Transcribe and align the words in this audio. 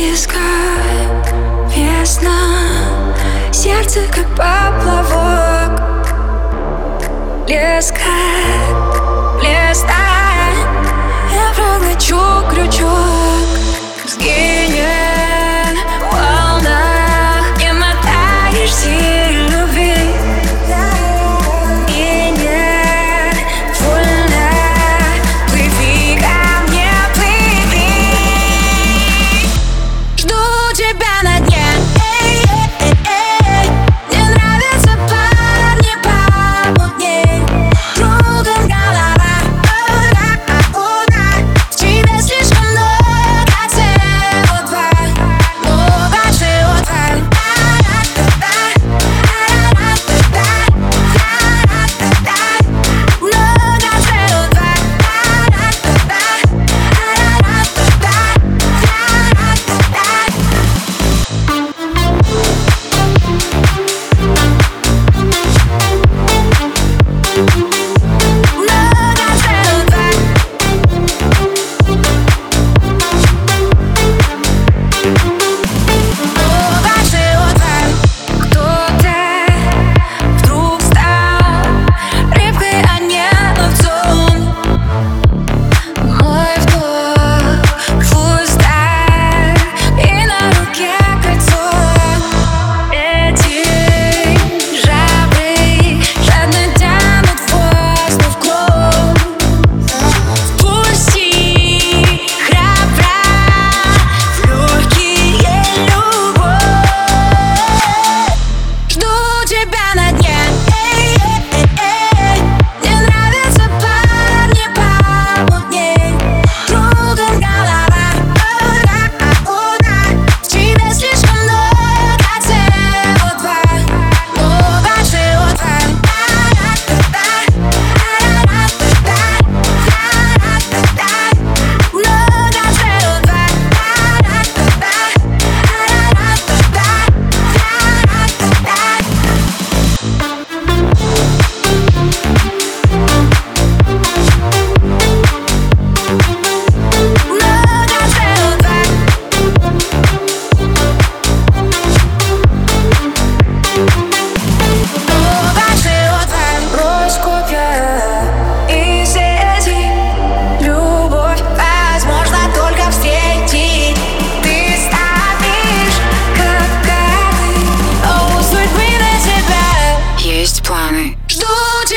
близко 0.00 0.38
Весна 1.76 3.12
Сердце 3.52 4.00
как 4.14 4.28
поплавок 4.30 5.80
Лес 7.46 7.92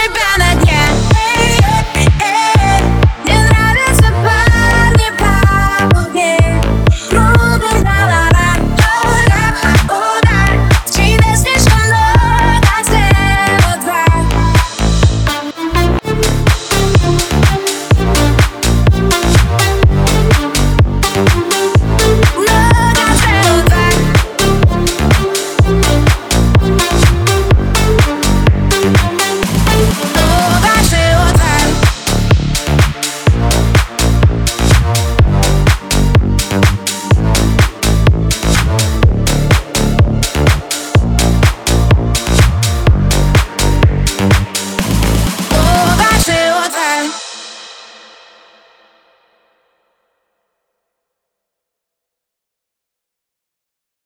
Trip 0.03 0.17
on 0.35 0.41
a 0.41 0.72